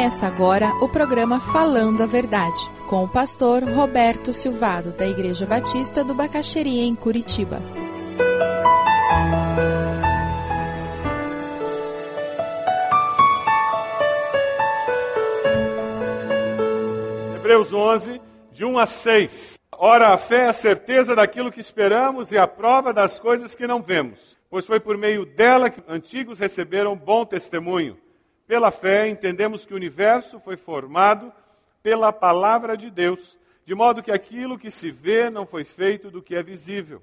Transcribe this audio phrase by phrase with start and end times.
[0.00, 2.58] Começa agora o programa Falando a Verdade,
[2.88, 7.60] com o pastor Roberto Silvado, da Igreja Batista do Bacaxeria, em Curitiba.
[17.36, 18.22] Hebreus 11,
[18.52, 19.58] de 1 a 6.
[19.76, 23.66] Ora, a fé é a certeza daquilo que esperamos e a prova das coisas que
[23.66, 27.98] não vemos, pois foi por meio dela que antigos receberam bom testemunho.
[28.50, 31.32] Pela fé, entendemos que o universo foi formado
[31.84, 36.20] pela palavra de Deus, de modo que aquilo que se vê não foi feito do
[36.20, 37.00] que é visível.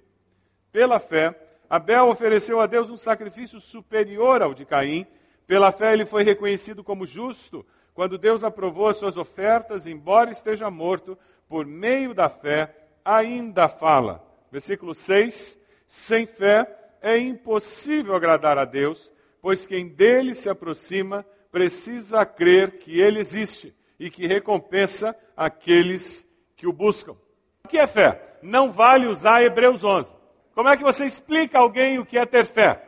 [0.73, 1.33] Pela fé,
[1.69, 5.07] Abel ofereceu a Deus um sacrifício superior ao de Caim.
[5.47, 10.69] Pela fé, ele foi reconhecido como justo quando Deus aprovou as suas ofertas, embora esteja
[10.69, 11.17] morto,
[11.47, 12.75] por meio da fé,
[13.05, 14.21] ainda fala.
[14.51, 16.69] Versículo 6: Sem fé
[17.01, 19.09] é impossível agradar a Deus,
[19.41, 21.25] pois quem dele se aproxima
[21.57, 26.23] precisa crer que ele existe e que recompensa aqueles
[26.55, 27.17] que o buscam.
[27.65, 28.37] O que é fé?
[28.43, 30.13] Não vale usar Hebreus 11.
[30.53, 32.79] Como é que você explica a alguém o que é ter fé?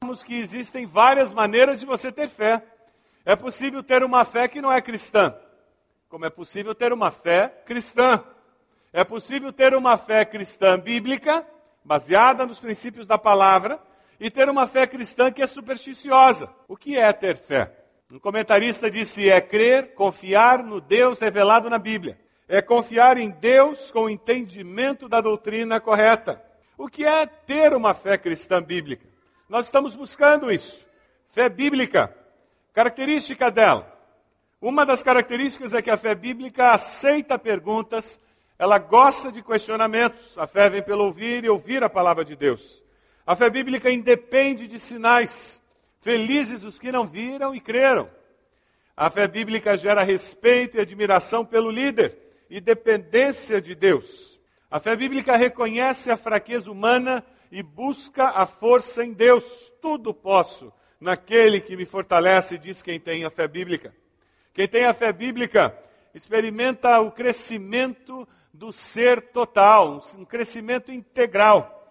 [0.00, 2.62] Vemos que existem várias maneiras de você ter fé.
[3.24, 5.36] É possível ter uma fé que não é cristã,
[6.08, 8.22] como é possível ter uma fé cristã.
[8.92, 11.44] É possível ter uma fé cristã bíblica,
[11.84, 13.80] baseada nos princípios da palavra,
[14.20, 16.48] e ter uma fé cristã que é supersticiosa.
[16.68, 17.83] O que é ter fé?
[18.12, 22.18] Um comentarista disse: é crer, confiar no Deus revelado na Bíblia.
[22.46, 26.42] É confiar em Deus com o entendimento da doutrina correta.
[26.76, 29.06] O que é ter uma fé cristã bíblica?
[29.48, 30.84] Nós estamos buscando isso.
[31.28, 32.14] Fé bíblica.
[32.74, 33.90] Característica dela.
[34.60, 38.20] Uma das características é que a fé bíblica aceita perguntas,
[38.58, 40.36] ela gosta de questionamentos.
[40.36, 42.82] A fé vem pelo ouvir e ouvir a palavra de Deus.
[43.26, 45.60] A fé bíblica independe de sinais.
[46.04, 48.10] Felizes os que não viram e creram.
[48.94, 54.38] A fé bíblica gera respeito e admiração pelo líder e dependência de Deus.
[54.70, 59.72] A fé bíblica reconhece a fraqueza humana e busca a força em Deus.
[59.80, 60.70] Tudo posso
[61.00, 63.94] naquele que me fortalece, diz quem tem a fé bíblica.
[64.52, 65.74] Quem tem a fé bíblica
[66.14, 71.83] experimenta o crescimento do ser total, um crescimento integral.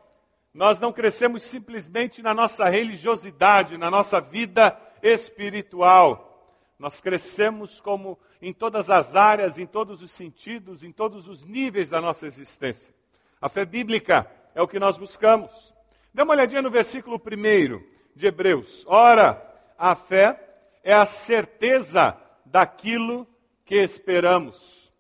[0.54, 6.30] Nós não crescemos simplesmente na nossa religiosidade, na nossa vida espiritual.
[6.78, 11.90] Nós crescemos como em todas as áreas, em todos os sentidos, em todos os níveis
[11.90, 12.94] da nossa existência.
[13.42, 15.74] A fé bíblica é o que nós buscamos.
[16.14, 17.84] Dê uma olhadinha no versículo 1
[18.16, 18.84] de Hebreus.
[18.86, 19.42] Ora,
[19.78, 20.40] a fé
[20.84, 22.16] é a certeza
[22.46, 23.28] daquilo
[23.66, 24.92] que esperamos.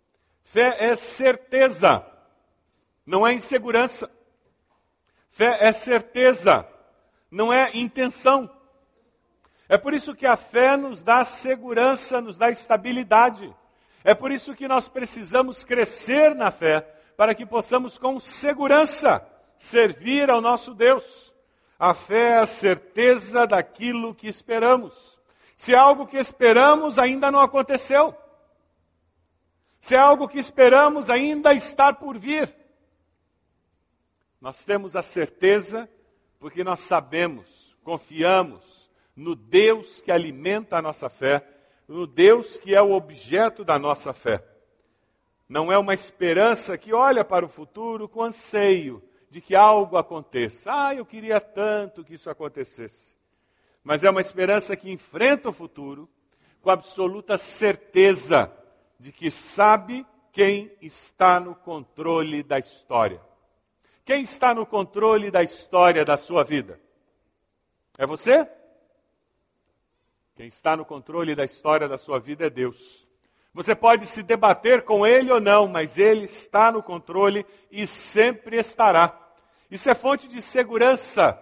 [0.43, 2.05] Fé é certeza,
[3.05, 4.09] não é insegurança.
[5.33, 6.65] Fé é certeza,
[7.29, 8.47] não é intenção.
[9.67, 13.51] É por isso que a fé nos dá segurança, nos dá estabilidade.
[14.03, 16.81] É por isso que nós precisamos crescer na fé,
[17.17, 19.27] para que possamos com segurança
[19.57, 21.33] servir ao nosso Deus.
[21.79, 25.17] A fé é a certeza daquilo que esperamos.
[25.57, 28.15] Se é algo que esperamos ainda não aconteceu.
[29.79, 32.53] Se é algo que esperamos ainda está por vir.
[34.43, 35.89] Nós temos a certeza
[36.37, 41.47] porque nós sabemos, confiamos no Deus que alimenta a nossa fé,
[41.87, 44.45] no Deus que é o objeto da nossa fé.
[45.47, 50.69] Não é uma esperança que olha para o futuro com anseio de que algo aconteça.
[50.73, 53.15] Ah, eu queria tanto que isso acontecesse.
[53.81, 56.09] Mas é uma esperança que enfrenta o futuro
[56.61, 58.51] com absoluta certeza
[58.99, 63.21] de que sabe quem está no controle da história.
[64.05, 66.79] Quem está no controle da história da sua vida?
[67.97, 68.47] É você?
[70.35, 73.07] Quem está no controle da história da sua vida é Deus.
[73.53, 78.57] Você pode se debater com Ele ou não, mas Ele está no controle e sempre
[78.57, 79.17] estará.
[79.69, 81.39] Isso é fonte de segurança,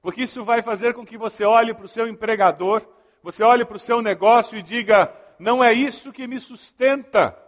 [0.00, 2.82] porque isso vai fazer com que você olhe para o seu empregador,
[3.22, 7.38] você olhe para o seu negócio e diga: não é isso que me sustenta,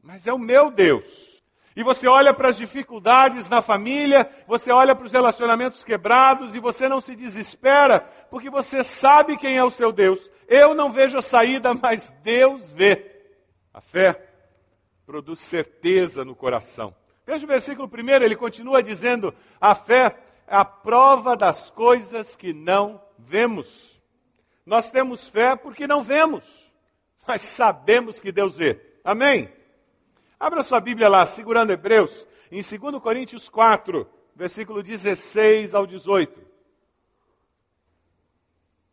[0.00, 1.35] mas é o meu Deus.
[1.76, 6.58] E você olha para as dificuldades na família, você olha para os relacionamentos quebrados e
[6.58, 8.00] você não se desespera,
[8.30, 10.30] porque você sabe quem é o seu Deus.
[10.48, 13.12] Eu não vejo a saída, mas Deus vê.
[13.74, 14.26] A fé
[15.04, 16.94] produz certeza no coração.
[17.26, 22.54] Veja o versículo primeiro, ele continua dizendo: a fé é a prova das coisas que
[22.54, 24.00] não vemos.
[24.64, 26.72] Nós temos fé porque não vemos,
[27.28, 28.80] mas sabemos que Deus vê.
[29.04, 29.52] Amém?
[30.38, 36.40] Abra sua Bíblia lá, segurando Hebreus, em 2 Coríntios 4, versículo 16 ao 18.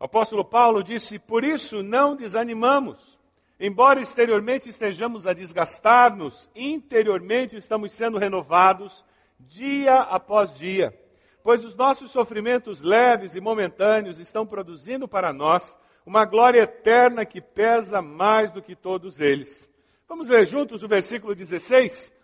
[0.00, 3.18] O apóstolo Paulo disse: Por isso não desanimamos.
[3.60, 9.04] Embora exteriormente estejamos a desgastar-nos, interiormente estamos sendo renovados
[9.38, 10.98] dia após dia.
[11.42, 15.76] Pois os nossos sofrimentos leves e momentâneos estão produzindo para nós
[16.06, 19.70] uma glória eterna que pesa mais do que todos eles.
[20.14, 22.14] Vamos ver juntos o versículo 16?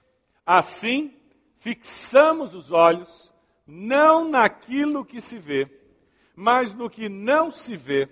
[0.47, 1.13] Assim,
[1.59, 3.33] fixamos os olhos
[3.67, 5.69] não naquilo que se vê,
[6.37, 8.09] mas no que não se vê,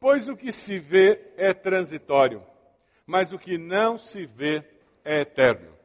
[0.00, 2.42] pois o que se vê é transitório,
[3.04, 4.64] mas o que não se vê
[5.04, 5.76] é eterno.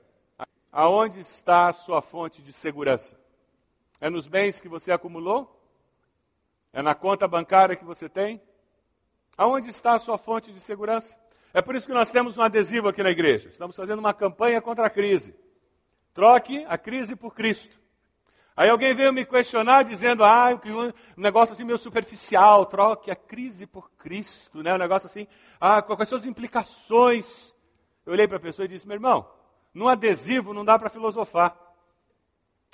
[0.72, 3.20] Aonde está a sua fonte de segurança?
[4.00, 5.54] É nos bens que você acumulou?
[6.72, 8.42] É na conta bancária que você tem?
[9.38, 11.14] Aonde está a sua fonte de segurança?
[11.54, 13.50] É por isso que nós temos um adesivo aqui na igreja.
[13.50, 15.36] Estamos fazendo uma campanha contra a crise.
[16.14, 17.78] Troque a crise por Cristo.
[18.56, 20.50] Aí alguém veio me questionar dizendo, ah,
[21.16, 24.74] um negócio assim meio superficial, troque a crise por Cristo, né?
[24.74, 25.28] Um negócio assim,
[25.62, 27.54] ah, quais são as implicações?
[28.04, 29.30] Eu olhei para a pessoa e disse, meu irmão,
[29.72, 31.56] num adesivo não dá para filosofar.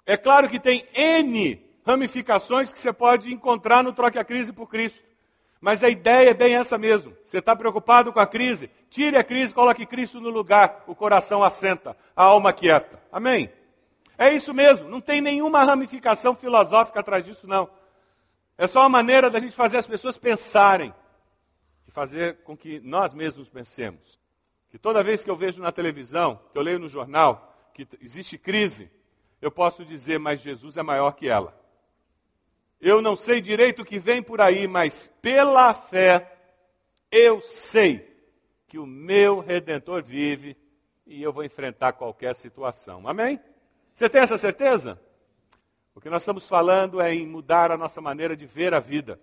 [0.05, 4.69] É claro que tem N ramificações que você pode encontrar no troque a crise por
[4.69, 5.03] Cristo.
[5.63, 7.15] Mas a ideia é bem essa mesmo.
[7.23, 8.69] Você está preocupado com a crise?
[8.89, 10.83] Tire a crise, coloque Cristo no lugar.
[10.87, 13.01] O coração assenta, a alma quieta.
[13.09, 13.49] Amém?
[14.17, 14.89] É isso mesmo.
[14.89, 17.69] Não tem nenhuma ramificação filosófica atrás disso, não.
[18.57, 20.93] É só uma maneira da gente fazer as pessoas pensarem.
[21.87, 24.19] E fazer com que nós mesmos pensemos.
[24.69, 28.37] Que toda vez que eu vejo na televisão, que eu leio no jornal, que existe
[28.37, 28.91] crise,
[29.41, 31.57] eu posso dizer, mas Jesus é maior que ela.
[32.85, 36.37] Eu não sei direito o que vem por aí, mas pela fé
[37.09, 38.13] eu sei
[38.67, 40.57] que o meu redentor vive
[41.07, 43.07] e eu vou enfrentar qualquer situação.
[43.07, 43.39] Amém?
[43.95, 44.99] Você tem essa certeza?
[45.95, 49.17] O que nós estamos falando é em mudar a nossa maneira de ver a vida.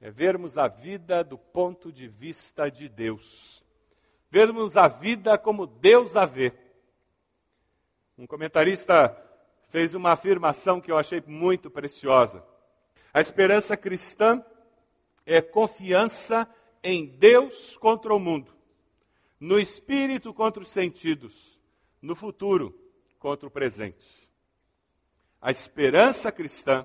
[0.00, 3.64] É vermos a vida do ponto de vista de Deus.
[4.30, 6.52] Vermos a vida como Deus a vê.
[8.16, 9.20] Um comentarista
[9.70, 12.44] fez uma afirmação que eu achei muito preciosa.
[13.16, 14.44] A esperança cristã
[15.24, 16.46] é confiança
[16.84, 18.52] em Deus contra o mundo,
[19.40, 21.58] no espírito contra os sentidos,
[22.02, 22.78] no futuro
[23.18, 24.28] contra o presente.
[25.40, 26.84] A esperança cristã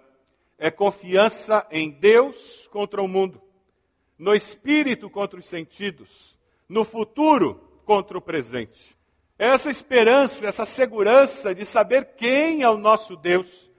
[0.57, 3.41] é confiança em Deus contra o mundo,
[4.17, 6.39] no espírito contra os sentidos,
[6.69, 8.97] no futuro contra o presente.
[9.37, 13.69] Essa esperança, essa segurança de saber quem é o nosso Deus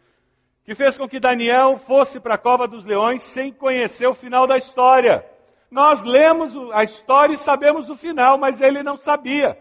[0.64, 4.47] que fez com que Daniel fosse para a cova dos leões sem conhecer o final
[4.47, 5.26] da história.
[5.70, 9.59] Nós lemos a história e sabemos o final, mas ele não sabia.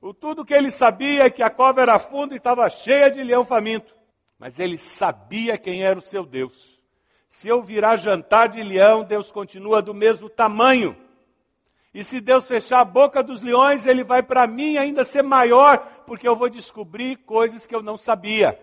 [0.00, 3.22] O tudo que ele sabia é que a cova era funda e estava cheia de
[3.22, 3.94] leão faminto.
[4.38, 6.80] Mas ele sabia quem era o seu Deus.
[7.28, 10.96] Se eu virar jantar de leão, Deus continua do mesmo tamanho.
[11.92, 15.78] E se Deus fechar a boca dos leões, ele vai para mim ainda ser maior,
[16.06, 18.58] porque eu vou descobrir coisas que eu não sabia.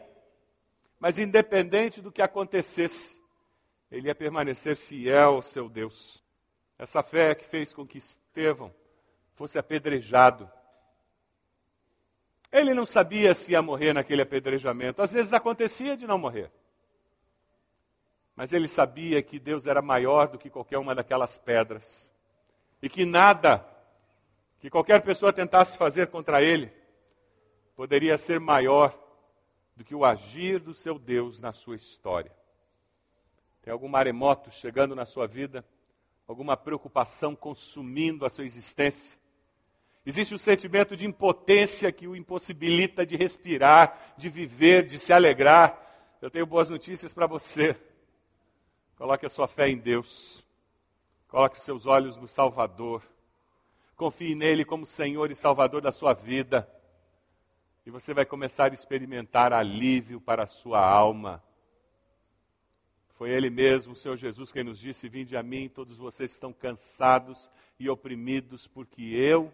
[0.99, 3.21] Mas independente do que acontecesse,
[3.91, 6.23] ele ia permanecer fiel ao seu Deus.
[6.77, 8.73] Essa fé que fez com que Estevão
[9.33, 10.51] fosse apedrejado.
[12.51, 15.01] Ele não sabia se ia morrer naquele apedrejamento.
[15.01, 16.51] Às vezes acontecia de não morrer.
[18.35, 22.11] Mas ele sabia que Deus era maior do que qualquer uma daquelas pedras.
[22.81, 23.65] E que nada
[24.59, 26.71] que qualquer pessoa tentasse fazer contra ele
[27.75, 29.06] poderia ser maior
[29.77, 32.31] do que o agir do seu Deus na sua história.
[33.61, 35.63] Tem algum maremoto chegando na sua vida?
[36.27, 39.19] Alguma preocupação consumindo a sua existência?
[40.03, 45.79] Existe um sentimento de impotência que o impossibilita de respirar, de viver, de se alegrar.
[46.19, 47.79] Eu tenho boas notícias para você.
[48.97, 50.43] Coloque a sua fé em Deus.
[51.27, 53.03] Coloque os seus olhos no Salvador.
[53.95, 56.67] Confie nele como Senhor e Salvador da sua vida
[57.87, 61.41] e você vai começar a experimentar alívio para a sua alma.
[63.13, 66.51] Foi Ele mesmo, o Senhor Jesus, quem nos disse: Vinde a mim, todos vocês estão
[66.51, 69.53] cansados e oprimidos, porque eu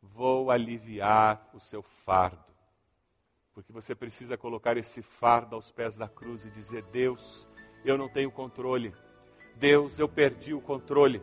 [0.00, 2.52] vou aliviar o seu fardo.
[3.52, 7.48] Porque você precisa colocar esse fardo aos pés da cruz e dizer: Deus,
[7.84, 8.94] eu não tenho controle.
[9.56, 11.20] Deus, eu perdi o controle.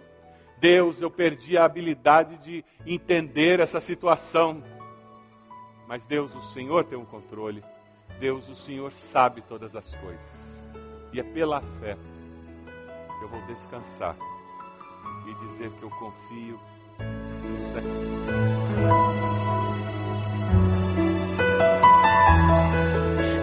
[0.58, 4.62] Deus, eu perdi a habilidade de entender essa situação.
[5.90, 7.64] Mas Deus, o Senhor tem o controle.
[8.20, 10.64] Deus, o Senhor sabe todas as coisas.
[11.12, 11.98] E é pela fé
[13.18, 14.16] que eu vou descansar
[15.28, 16.60] e dizer que eu confio
[17.00, 19.49] no Senhor.